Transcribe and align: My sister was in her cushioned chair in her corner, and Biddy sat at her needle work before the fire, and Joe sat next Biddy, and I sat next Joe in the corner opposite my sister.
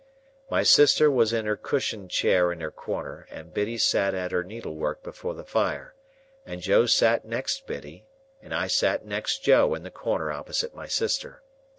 My 0.49 0.63
sister 0.63 1.11
was 1.11 1.31
in 1.31 1.45
her 1.45 1.55
cushioned 1.55 2.09
chair 2.09 2.51
in 2.51 2.59
her 2.59 2.71
corner, 2.71 3.27
and 3.29 3.53
Biddy 3.53 3.77
sat 3.77 4.15
at 4.15 4.31
her 4.31 4.43
needle 4.43 4.73
work 4.73 5.03
before 5.03 5.35
the 5.35 5.43
fire, 5.43 5.93
and 6.43 6.59
Joe 6.59 6.87
sat 6.87 7.23
next 7.23 7.67
Biddy, 7.67 8.07
and 8.41 8.51
I 8.51 8.65
sat 8.65 9.05
next 9.05 9.43
Joe 9.43 9.75
in 9.75 9.83
the 9.83 9.91
corner 9.91 10.31
opposite 10.31 10.73
my 10.73 10.87
sister. 10.87 11.43